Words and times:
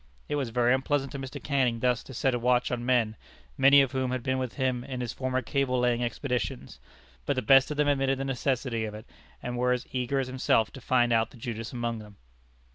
It 0.27 0.33
was 0.35 0.49
very 0.49 0.73
unpleasant 0.73 1.11
to 1.11 1.19
Mr. 1.19 1.39
Canning 1.43 1.79
thus 1.79 2.01
to 2.05 2.13
set 2.15 2.33
a 2.33 2.39
watch 2.39 2.71
on 2.71 2.83
men, 2.83 3.15
many 3.55 3.81
of 3.83 3.91
whom 3.91 4.09
had 4.09 4.23
been 4.23 4.39
with 4.39 4.55
him 4.55 4.83
in 4.83 4.99
his 4.99 5.13
former 5.13 5.43
cable 5.43 5.77
laying 5.79 6.03
expeditions, 6.03 6.79
but 7.27 7.35
the 7.35 7.43
best 7.43 7.69
of 7.69 7.77
them 7.77 7.87
admitted 7.87 8.17
the 8.17 8.25
necessity 8.25 8.85
of 8.85 8.95
it, 8.95 9.05
and 9.43 9.59
were 9.59 9.73
as 9.73 9.85
eager 9.91 10.17
as 10.19 10.25
himself 10.25 10.71
to 10.71 10.81
find 10.81 11.13
out 11.13 11.29
the 11.29 11.37
Judas 11.37 11.71
among 11.71 11.99
them. 11.99 12.17